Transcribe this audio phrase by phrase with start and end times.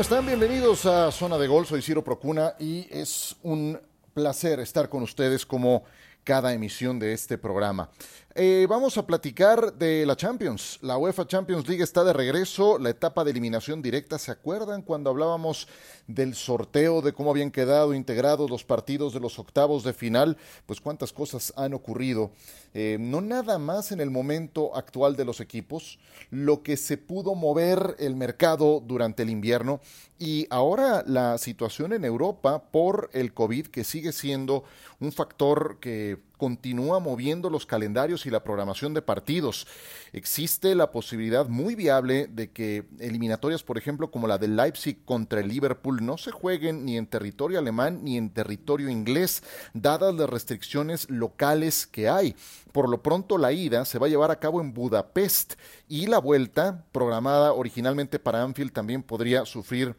[0.00, 0.24] ¿cómo están?
[0.24, 1.66] Bienvenidos a Zona de Gol.
[1.66, 3.78] Soy Ciro Procuna y es un
[4.14, 5.84] placer estar con ustedes como
[6.24, 7.90] cada emisión de este programa.
[8.36, 10.78] Eh, vamos a platicar de la Champions.
[10.82, 14.20] La UEFA Champions League está de regreso, la etapa de eliminación directa.
[14.20, 15.66] ¿Se acuerdan cuando hablábamos
[16.06, 20.36] del sorteo, de cómo habían quedado integrados los partidos de los octavos de final?
[20.66, 22.30] Pues cuántas cosas han ocurrido.
[22.72, 25.98] Eh, no nada más en el momento actual de los equipos,
[26.30, 29.80] lo que se pudo mover el mercado durante el invierno
[30.20, 34.62] y ahora la situación en Europa por el COVID, que sigue siendo
[35.00, 39.66] un factor que continúa moviendo los calendarios y la programación de partidos.
[40.14, 45.40] Existe la posibilidad muy viable de que eliminatorias, por ejemplo, como la de Leipzig contra
[45.40, 49.42] el Liverpool, no se jueguen ni en territorio alemán ni en territorio inglés,
[49.74, 52.34] dadas las restricciones locales que hay.
[52.72, 55.56] Por lo pronto, la ida se va a llevar a cabo en Budapest
[55.88, 59.94] y la vuelta, programada originalmente para Anfield, también podría sufrir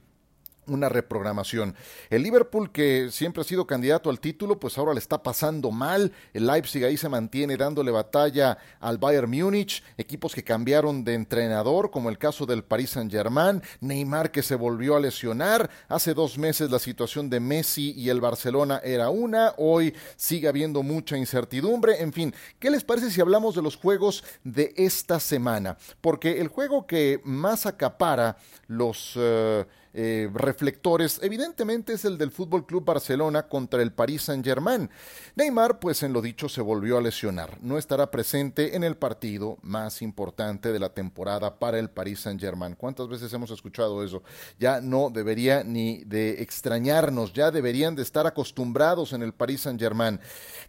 [0.67, 1.75] una reprogramación.
[2.09, 6.11] El Liverpool, que siempre ha sido candidato al título, pues ahora le está pasando mal.
[6.33, 11.91] El Leipzig ahí se mantiene dándole batalla al Bayern Múnich, equipos que cambiaron de entrenador,
[11.91, 15.69] como el caso del Paris Saint-Germain, Neymar que se volvió a lesionar.
[15.87, 20.83] Hace dos meses la situación de Messi y el Barcelona era una, hoy sigue habiendo
[20.83, 22.01] mucha incertidumbre.
[22.01, 25.77] En fin, ¿qué les parece si hablamos de los juegos de esta semana?
[26.01, 29.13] Porque el juego que más acapara los...
[29.15, 34.89] Eh, eh, reflectores, evidentemente es el del Fútbol Club Barcelona contra el Paris Saint-Germain.
[35.36, 37.58] Neymar, pues en lo dicho, se volvió a lesionar.
[37.61, 42.75] No estará presente en el partido más importante de la temporada para el Paris Saint-Germain.
[42.75, 44.24] ¿Cuántas veces hemos escuchado eso?
[44.59, 50.19] Ya no debería ni de extrañarnos, ya deberían de estar acostumbrados en el Paris Saint-Germain.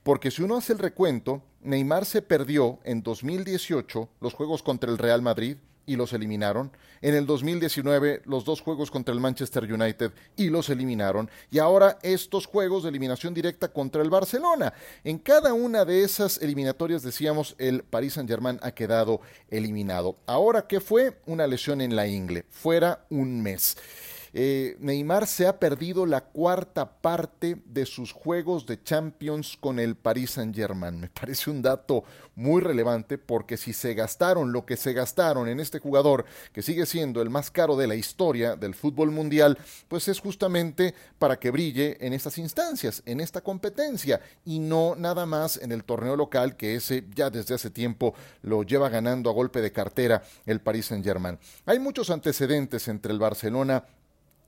[0.03, 4.99] Porque si uno hace el recuento, Neymar se perdió en 2018 los juegos contra el
[4.99, 5.56] Real Madrid,
[5.87, 6.70] y los eliminaron.
[7.00, 11.31] En el 2019 los dos juegos contra el Manchester United y los eliminaron.
[11.50, 14.72] Y ahora estos juegos de eliminación directa contra el Barcelona.
[15.04, 19.20] En cada una de esas eliminatorias decíamos el Paris Saint Germain ha quedado
[19.50, 20.16] eliminado.
[20.26, 21.19] Ahora, ¿qué fue?
[21.26, 22.44] Una lesión en la ingle.
[22.50, 23.76] Fuera un mes.
[24.34, 29.94] Eh, Neymar se ha perdido la cuarta parte de sus juegos de Champions con el
[29.94, 30.98] Paris Saint-Germain.
[30.98, 32.04] Me parece un dato
[32.34, 36.87] muy relevante porque si se gastaron lo que se gastaron en este jugador, que sigue
[36.87, 41.50] siendo el más caro de la historia del fútbol mundial, pues es justamente para que
[41.50, 46.56] brille en estas instancias, en esta competencia y no nada más en el torneo local
[46.56, 50.87] que ese ya desde hace tiempo lo lleva ganando a golpe de cartera el Paris
[50.87, 51.38] Saint-Germain.
[51.66, 53.84] Hay muchos antecedentes entre el Barcelona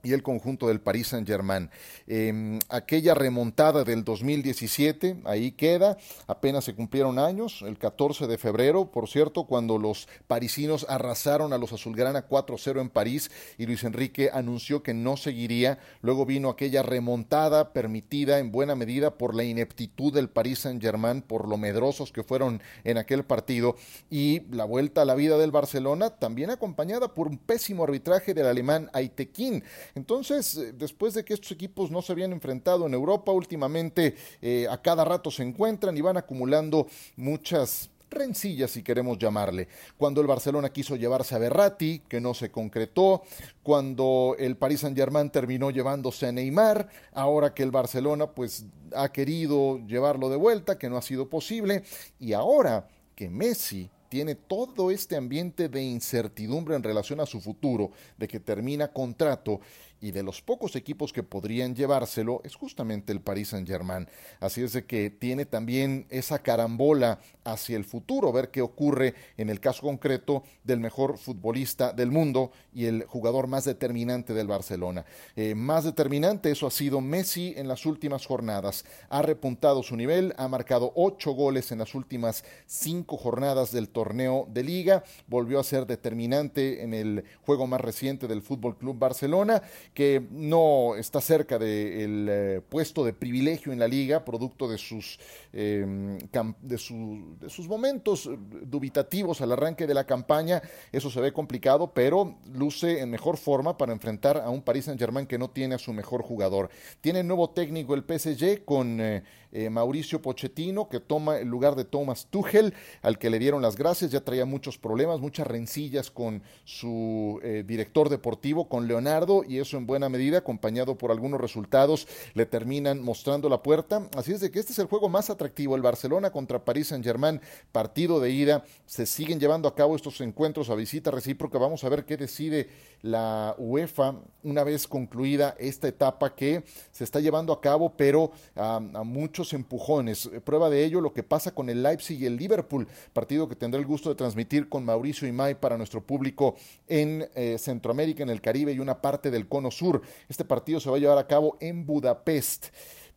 [0.05, 1.71] y el conjunto del Paris Saint-Germain.
[2.07, 8.93] Em, aquella remontada del 2017, ahí queda, apenas se cumplieron años, el 14 de febrero,
[8.93, 14.31] por cierto, cuando los parisinos arrasaron a los azulgrana 4-0 en París y Luis Enrique
[14.33, 15.79] anunció que no seguiría.
[16.03, 21.49] Luego vino aquella remontada permitida en buena medida por la ineptitud del Paris Saint-Germain, por
[21.49, 23.77] lo medrosos que fueron en aquel partido
[24.11, 28.47] y la vuelta a la vida del Barcelona, también acompañada por un pésimo arbitraje del
[28.47, 33.33] alemán Aitekin entonces, eh, después de que estos equipos no se habían enfrentado en Europa,
[33.33, 39.69] últimamente eh, a cada rato se encuentran y van acumulando muchas rencillas, si queremos llamarle.
[39.97, 43.23] Cuando el Barcelona quiso llevarse a Berratti, que no se concretó,
[43.63, 49.79] cuando el Paris Saint-Germain terminó llevándose a Neymar, ahora que el Barcelona pues ha querido
[49.87, 51.83] llevarlo de vuelta, que no ha sido posible,
[52.19, 57.91] y ahora que Messi tiene todo este ambiente de incertidumbre en relación a su futuro,
[58.17, 59.61] de que termina contrato
[60.05, 64.07] y de los pocos equipos que podrían llevárselo es justamente el Paris Saint-Germain.
[64.39, 69.49] Así es de que tiene también esa carambola hacia el futuro, ver qué ocurre en
[69.49, 75.07] el caso concreto del mejor futbolista del mundo y el jugador más determinante del Barcelona.
[75.37, 78.85] Eh, más determinante, eso ha sido Messi en las últimas jornadas.
[79.09, 84.47] Ha repuntado su nivel, ha marcado ocho goles en las últimas cinco jornadas del torneo
[84.51, 89.63] de liga, volvió a ser determinante en el juego más reciente del Fútbol Club Barcelona
[89.95, 95.21] que no está cerca del eh, puesto de privilegio en la liga, producto de sus,
[95.53, 98.29] em, de, sus momentos
[98.63, 100.61] dubitativos al arranque de la campaña.
[100.91, 105.29] Eso se ve complicado, pero luce en mejor forma para enfrentar a un Paris Saint-Germain
[105.29, 106.71] que no tiene a su mejor jugador.
[107.01, 111.85] Tiene nuevo técnico el PSG con eh, eh, Mauricio Pochettino, que toma el lugar de
[111.85, 114.11] Thomas Tuchel, al que le dieron las gracias.
[114.11, 119.84] Ya traía muchos problemas, muchas rencillas con su director deportivo, con Leonardo, y eso en
[119.87, 124.09] buena medida, acompañado por algunos resultados, le terminan mostrando la puerta.
[124.17, 127.41] Así es de que este es el juego más atractivo, el Barcelona contra París Saint-Germain,
[127.73, 128.65] partido de ida.
[128.87, 131.59] Se siguen llevando a cabo estos encuentros a visita recíproca.
[131.59, 132.69] Vamos a ver qué decide
[133.03, 138.81] la UEFA una vez concluida esta etapa que se está llevando a cabo, pero a,
[138.81, 140.31] muchos empujones.
[140.45, 143.81] Prueba de ello lo que pasa con el Leipzig y el Liverpool, partido que tendré
[143.81, 146.57] el gusto de transmitir con Mauricio Imay para nuestro público
[146.89, 150.03] en eh, Centroamérica, en el Caribe y una parte del Cono Sur.
[150.29, 152.67] Este partido se va a llevar a cabo en Budapest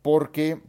[0.02, 0.60] porque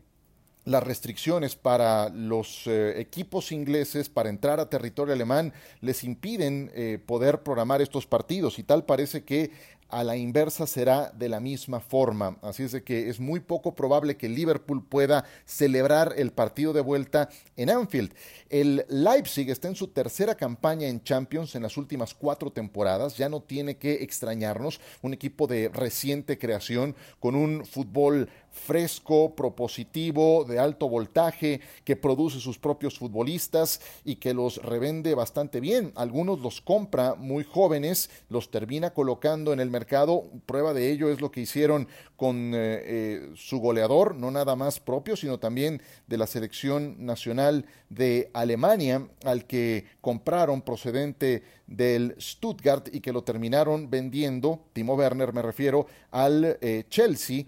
[0.65, 6.99] las restricciones para los eh, equipos ingleses para entrar a territorio alemán les impiden eh,
[7.03, 9.51] poder programar estos partidos y tal parece que
[9.89, 12.37] a la inversa será de la misma forma.
[12.41, 16.81] Así es de que es muy poco probable que Liverpool pueda celebrar el partido de
[16.81, 18.13] vuelta en Anfield.
[18.49, 23.17] El Leipzig está en su tercera campaña en Champions en las últimas cuatro temporadas.
[23.17, 24.79] Ya no tiene que extrañarnos.
[25.01, 28.29] Un equipo de reciente creación con un fútbol
[28.59, 35.59] fresco, propositivo, de alto voltaje, que produce sus propios futbolistas y que los revende bastante
[35.59, 35.91] bien.
[35.95, 40.25] Algunos los compra muy jóvenes, los termina colocando en el mercado.
[40.45, 44.79] Prueba de ello es lo que hicieron con eh, eh, su goleador, no nada más
[44.79, 52.93] propio, sino también de la selección nacional de Alemania, al que compraron procedente del Stuttgart
[52.93, 57.45] y que lo terminaron vendiendo, Timo Werner me refiero, al eh, Chelsea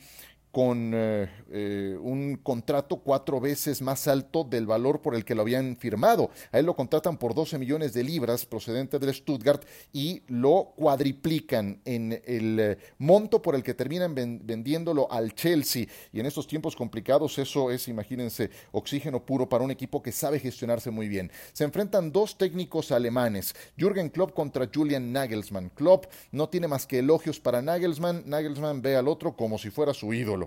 [0.52, 5.42] con eh, eh, un contrato cuatro veces más alto del valor por el que lo
[5.44, 6.30] habían firmado.
[6.52, 9.64] A él lo contratan por 12 millones de libras procedente del Stuttgart
[9.94, 15.88] y lo cuadriplican en el eh, monto por el que terminan vendiéndolo al Chelsea.
[16.12, 20.40] Y en estos tiempos complicados eso es, imagínense, oxígeno puro para un equipo que sabe
[20.40, 21.32] gestionarse muy bien.
[21.54, 25.70] Se enfrentan dos técnicos alemanes, Jürgen Klopp contra Julian Nagelsmann.
[25.70, 28.24] Klopp no tiene más que elogios para Nagelsmann.
[28.26, 30.41] Nagelsmann ve al otro como si fuera su ídolo.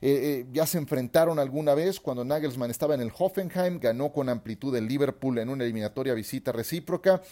[0.00, 4.28] Eh, eh, ya se enfrentaron alguna vez cuando Nagelsmann estaba en el Hoffenheim, ganó con
[4.28, 7.22] amplitud el Liverpool en una eliminatoria visita recíproca.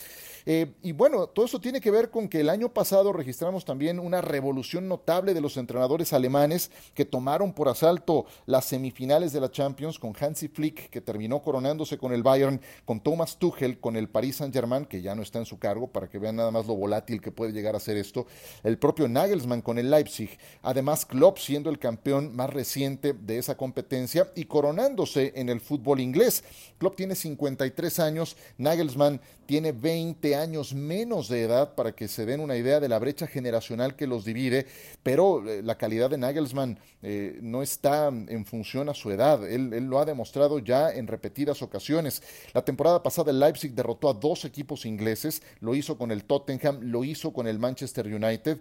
[0.48, 3.98] Eh, y bueno, todo eso tiene que ver con que el año pasado registramos también
[3.98, 9.50] una revolución notable de los entrenadores alemanes que tomaron por asalto las semifinales de la
[9.50, 14.08] Champions con Hansi Flick, que terminó coronándose con el Bayern, con Thomas Tuchel, con el
[14.08, 16.76] Paris Saint-Germain, que ya no está en su cargo, para que vean nada más lo
[16.76, 18.28] volátil que puede llegar a ser esto,
[18.62, 23.56] el propio Nagelsmann con el Leipzig, además Klopp siendo el campeón más reciente de esa
[23.56, 26.44] competencia y coronándose en el fútbol inglés.
[26.78, 32.40] Klopp tiene 53 años, Nagelsmann tiene 20 años menos de edad para que se den
[32.40, 34.66] una idea de la brecha generacional que los divide,
[35.02, 39.48] pero eh, la calidad de Nagelsmann eh, no está en función a su edad.
[39.48, 42.22] Él, lo ha demostrado ya en repetidas ocasiones.
[42.52, 46.80] La temporada pasada el Leipzig derrotó a dos equipos ingleses, lo hizo con el Tottenham,
[46.82, 48.58] lo hizo con el Manchester United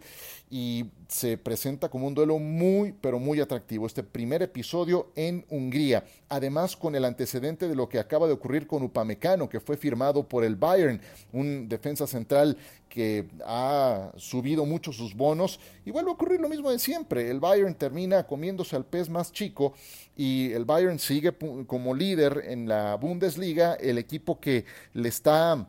[0.49, 3.85] y se presenta como un duelo muy, pero muy atractivo.
[3.85, 8.67] Este primer episodio en Hungría, además con el antecedente de lo que acaba de ocurrir
[8.67, 11.01] con Upamecano, que fue firmado por el Bayern,
[11.33, 12.57] un defensa central
[12.89, 17.29] que ha subido mucho sus bonos y vuelve a ocurrir lo mismo de siempre.
[17.29, 19.73] El Bayern termina comiéndose al pez más chico
[20.15, 21.33] y el Bayern sigue
[21.67, 25.67] como líder en la Bundesliga, el equipo que le está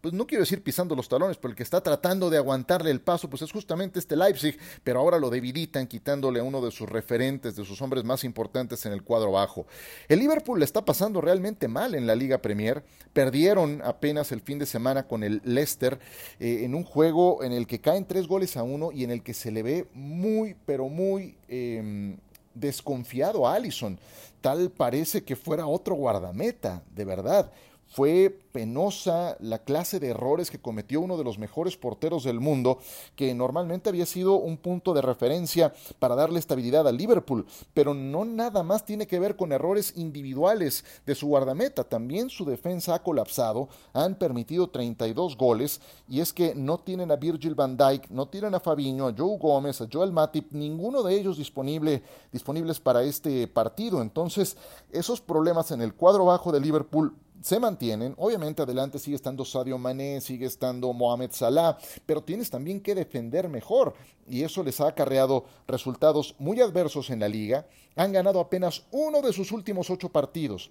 [0.00, 3.00] pues no quiero decir pisando los talones, pero el que está tratando de aguantarle el
[3.00, 6.88] paso, pues es justamente este Leipzig, pero ahora lo debilitan quitándole a uno de sus
[6.88, 9.66] referentes, de sus hombres más importantes en el cuadro bajo.
[10.08, 14.58] El Liverpool le está pasando realmente mal en la Liga Premier, perdieron apenas el fin
[14.58, 15.98] de semana con el Leicester
[16.38, 19.22] eh, en un juego en el que caen tres goles a uno y en el
[19.22, 21.36] que se le ve muy, pero muy...
[21.48, 22.18] Em,
[22.54, 23.98] desconfiado a Allison.
[24.40, 27.50] Tal parece que fuera otro guardameta, de verdad.
[27.88, 32.78] Fue penosa la clase de errores que cometió uno de los mejores porteros del mundo,
[33.16, 38.24] que normalmente había sido un punto de referencia para darle estabilidad al Liverpool, pero no
[38.24, 43.02] nada más tiene que ver con errores individuales de su guardameta, también su defensa ha
[43.02, 48.28] colapsado, han permitido 32 goles y es que no tienen a Virgil van Dijk, no
[48.28, 52.02] tienen a Fabiño, a Joe Gómez, a Joel Matip, ninguno de ellos disponible,
[52.32, 54.56] disponibles para este partido, entonces
[54.92, 58.14] esos problemas en el cuadro bajo de Liverpool se mantienen.
[58.16, 63.48] Obviamente adelante sigue estando Sadio Mané, sigue estando Mohamed Salah, pero tienes también que defender
[63.48, 63.94] mejor
[64.28, 67.66] y eso les ha acarreado resultados muy adversos en la liga.
[67.96, 70.70] Han ganado apenas uno de sus últimos ocho partidos.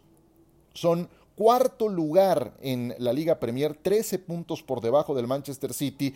[0.73, 6.13] Son cuarto lugar en la Liga Premier, 13 puntos por debajo del Manchester City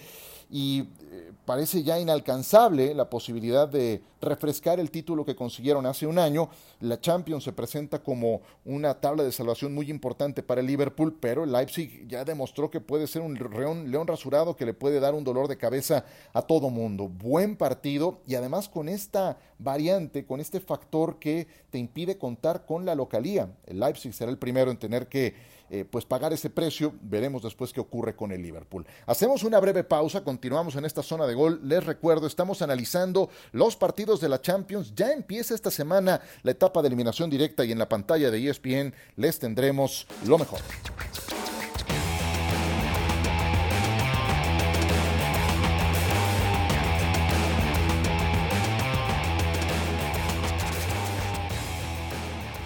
[0.51, 6.19] y eh, parece ya inalcanzable la posibilidad de refrescar el título que consiguieron hace un
[6.19, 6.49] año.
[6.81, 11.45] La Champions se presenta como una tabla de salvación muy importante para el Liverpool, pero
[11.45, 15.15] el Leipzig ya demostró que puede ser un león, león rasurado que le puede dar
[15.15, 16.03] un dolor de cabeza
[16.33, 17.07] a todo mundo.
[17.07, 22.85] Buen partido y además con esta variante, con este factor que te impide contar con
[22.85, 23.49] la localía.
[23.65, 25.33] El Leipzig será el primero en tener que
[25.73, 26.93] eh, pues pagar ese precio.
[27.01, 28.85] Veremos después qué ocurre con el Liverpool.
[29.05, 31.61] Hacemos una breve pausa, continuamos en esta zona de gol.
[31.63, 34.93] Les recuerdo, estamos analizando los partidos de la Champions.
[34.93, 38.93] Ya empieza esta semana la etapa de eliminación directa y en la pantalla de ESPN
[39.15, 40.59] les tendremos lo mejor.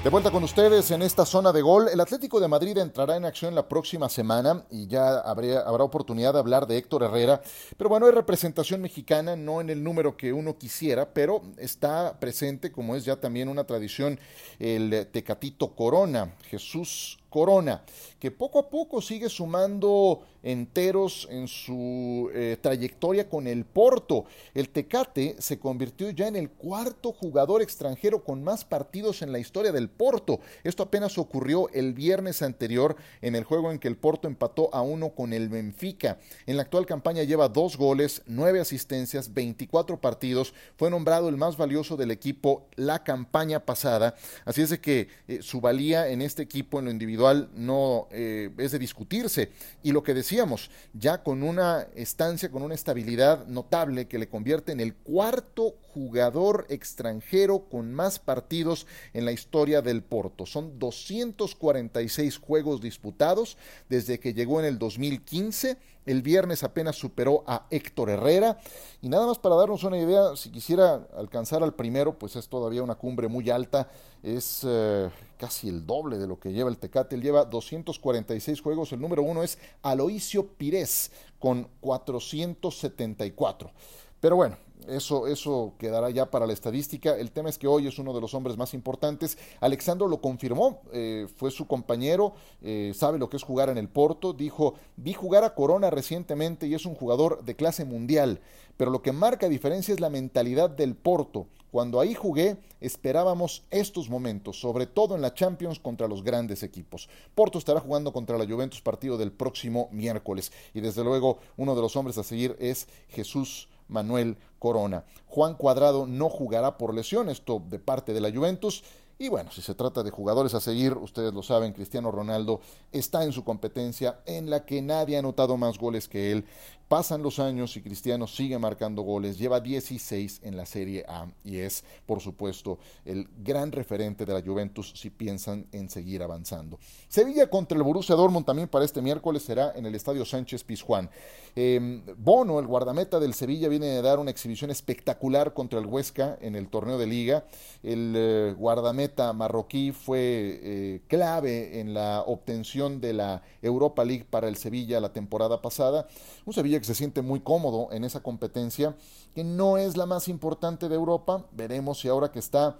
[0.05, 1.87] De vuelta con ustedes en esta zona de gol.
[1.91, 6.37] El Atlético de Madrid entrará en acción la próxima semana y ya habrá oportunidad de
[6.37, 7.41] hablar de Héctor Herrera.
[7.75, 12.71] Pero bueno, hay representación mexicana, no en el número que uno quisiera, pero está presente,
[12.71, 14.19] como es ya también una tradición,
[14.59, 17.83] el Tecatito Corona, Jesús Corona,
[18.17, 24.23] que poco a poco sigue sumando enteros en su eh, trayectoria con el Porto.
[24.53, 29.39] El Tecate se convirtió ya en el cuarto jugador extranjero con más partidos en la
[29.39, 30.39] historia del Porto.
[30.63, 34.81] Esto apenas ocurrió el viernes anterior en el juego en que el Porto empató a
[34.81, 36.19] uno con el Benfica.
[36.45, 40.53] En la actual campaña lleva dos goles, nueve asistencias, 24 partidos.
[40.77, 44.15] Fue nombrado el más valioso del equipo la campaña pasada.
[44.45, 48.49] Así es de que eh, su valía en este equipo en lo individual no eh,
[48.57, 49.51] es de discutirse.
[49.83, 54.71] Y lo que decíamos, ya con una estancia, con una estabilidad notable que le convierte
[54.71, 60.45] en el cuarto jugador extranjero con más partidos en la historia del Porto.
[60.45, 63.57] Son 246 juegos disputados
[63.89, 68.59] desde que llegó en el 2015 el viernes apenas superó a Héctor Herrera.
[69.01, 72.83] Y nada más para darnos una idea, si quisiera alcanzar al primero, pues es todavía
[72.83, 73.89] una cumbre muy alta.
[74.23, 77.15] Es eh, casi el doble de lo que lleva el Tecate.
[77.15, 78.91] Él lleva 246 juegos.
[78.91, 83.71] El número uno es Aloisio Pires con 474.
[84.19, 84.57] Pero bueno,
[84.89, 87.17] eso, eso quedará ya para la estadística.
[87.17, 89.37] El tema es que hoy es uno de los hombres más importantes.
[89.61, 93.89] Alexandro lo confirmó, eh, fue su compañero, eh, sabe lo que es jugar en el
[93.89, 94.33] Porto.
[94.33, 98.41] Dijo, vi jugar a Corona recientemente y es un jugador de clase mundial.
[98.77, 101.47] Pero lo que marca diferencia es la mentalidad del Porto.
[101.75, 107.09] Cuando ahí jugué, esperábamos estos momentos, sobre todo en la Champions contra los grandes equipos.
[107.35, 110.53] Porto estará jugando contra la Juventus partido del próximo miércoles.
[110.73, 115.05] Y desde luego, uno de los hombres a seguir es Jesús Manuel Corona.
[115.27, 118.83] Juan Cuadrado no jugará por lesión, esto de parte de la Juventus.
[119.17, 122.59] Y bueno, si se trata de jugadores a seguir, ustedes lo saben, Cristiano Ronaldo
[122.91, 126.45] está en su competencia en la que nadie ha anotado más goles que él
[126.87, 131.57] Pasan los años y Cristiano sigue marcando goles, lleva 16 en la Serie A y
[131.57, 136.77] es, por supuesto, el gran referente de la Juventus si piensan en seguir avanzando.
[137.07, 141.09] Sevilla contra el Borussia Dortmund también para este miércoles será en el Estadio Sánchez Pizjuán.
[141.55, 146.37] Em, Bono, el guardameta del Sevilla, viene de dar una exhibición espectacular contra el Huesca
[146.41, 147.45] en el torneo de liga.
[147.81, 150.19] El eh, guardameta marroquí fue
[150.61, 156.07] eh, clave en la obtención de la Europa League para el Sevilla la temporada pasada.
[156.45, 158.95] Un Sevilla que se siente muy cómodo en esa competencia,
[159.33, 161.45] que no es la más importante de Europa.
[161.51, 162.77] Veremos si ahora que está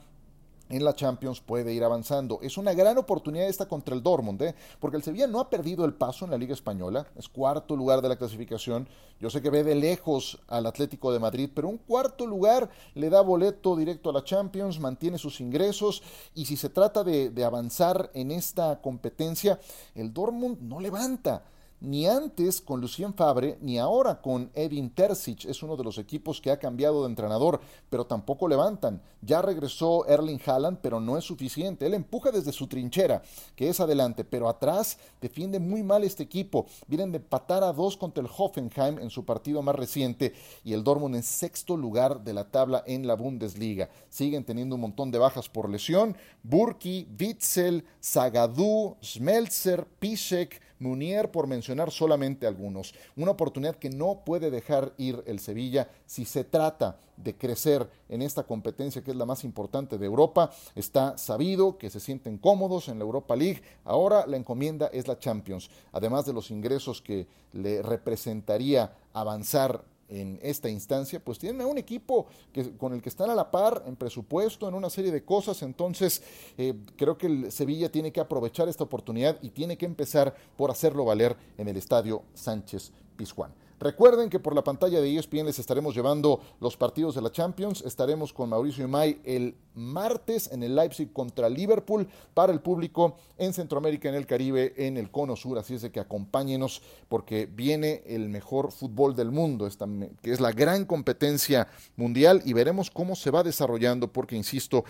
[0.70, 2.40] en la Champions puede ir avanzando.
[2.42, 4.56] Es una gran oportunidad esta contra el Dortmund, ¿eh?
[4.80, 8.02] porque el Sevilla no ha perdido el paso en la Liga Española, es cuarto lugar
[8.02, 8.88] de la clasificación.
[9.20, 13.10] Yo sé que ve de lejos al Atlético de Madrid, pero un cuarto lugar le
[13.10, 16.02] da boleto directo a la Champions, mantiene sus ingresos
[16.34, 19.60] y si se trata de, de avanzar en esta competencia,
[19.94, 21.44] el Dortmund no levanta
[21.82, 25.46] ni antes con Lucien Fabre, ni ahora con Edin Terzic.
[25.46, 29.02] Es uno de los equipos que ha cambiado de entrenador, pero tampoco levantan.
[29.22, 31.86] Ya regresó Erling Haaland, pero no es suficiente.
[31.86, 33.24] Él empuja desde su trinchera,
[33.56, 36.66] que es adelante, pero atrás defiende muy mal este equipo.
[36.88, 40.84] Vienen de patar a dos contra el Hoffenheim en su partido más reciente y el
[40.84, 43.90] Dortmund en sexto lugar de la tabla en la Bundesliga.
[44.10, 46.16] Siguen teniendo un montón de bajas por lesión.
[46.44, 52.94] Burki, Witzel, Zagadou, Schmelzer, Piszek, Munier, por mencionar solamente algunos.
[53.16, 58.22] Una oportunidad que no puede dejar ir el Sevilla si se trata de crecer en
[58.22, 60.52] esta competencia que es la más importante de Europa.
[60.76, 63.62] Está sabido que se sienten cómodos en la Europa League.
[63.84, 65.70] Ahora la encomienda es la Champions.
[65.92, 71.78] Además de los ingresos que le representaría avanzar en esta instancia, pues tienen a un
[71.78, 75.24] equipo que, con el que están a la par en presupuesto, en una serie de
[75.24, 75.62] cosas.
[75.64, 76.22] Entonces,
[76.58, 80.72] eh, creo que el Sevilla tiene que aprovechar esta oportunidad y tiene que empezar por
[80.72, 83.65] hacerlo valer en el estadio Sánchez Pizjuán.
[83.86, 87.84] Recuerden que por la pantalla de ESPN les estaremos llevando los partidos de la Champions.
[87.86, 93.54] Estaremos con Mauricio Imay el martes en el Leipzig contra Liverpool para el público en
[93.54, 95.60] Centroamérica, en el Caribe, en el Cono Sur.
[95.60, 99.86] Así es de que acompáñenos porque viene el mejor fútbol del mundo, esta,
[100.24, 104.84] que es la gran competencia mundial y veremos cómo se va desarrollando porque, insisto,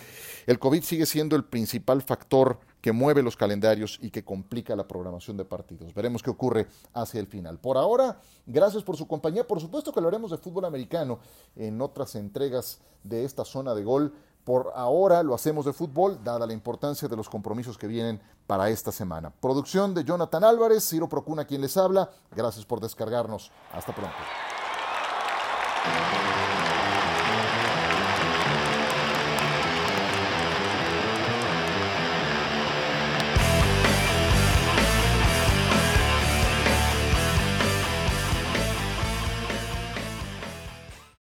[0.47, 4.87] el COVID sigue siendo el principal factor que mueve los calendarios y que complica la
[4.87, 5.91] programación de partidos.
[5.95, 7.57] Veremos qué ocurre hacia el final.
[7.57, 9.47] Por ahora, gracias por su compañía.
[9.47, 11.17] Por supuesto que hablaremos de fútbol americano
[11.55, 14.13] en otras entregas de esta zona de gol.
[14.43, 18.69] Por ahora lo hacemos de fútbol, dada la importancia de los compromisos que vienen para
[18.69, 19.31] esta semana.
[19.31, 22.11] Producción de Jonathan Álvarez, Ciro Procuna quien les habla.
[22.35, 23.51] Gracias por descargarnos.
[23.73, 24.13] Hasta pronto.